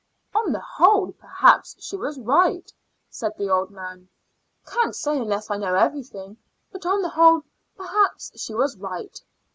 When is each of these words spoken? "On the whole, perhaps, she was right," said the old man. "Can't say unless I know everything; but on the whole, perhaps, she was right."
"On 0.33 0.51
the 0.51 0.59
whole, 0.59 1.11
perhaps, 1.11 1.75
she 1.79 1.95
was 1.95 2.19
right," 2.19 2.73
said 3.07 3.33
the 3.37 3.51
old 3.51 3.69
man. 3.69 4.09
"Can't 4.65 4.95
say 4.95 5.15
unless 5.19 5.51
I 5.51 5.57
know 5.57 5.75
everything; 5.75 6.37
but 6.71 6.87
on 6.87 7.03
the 7.03 7.09
whole, 7.09 7.43
perhaps, 7.77 8.31
she 8.41 8.55
was 8.55 8.75
right." 8.77 9.21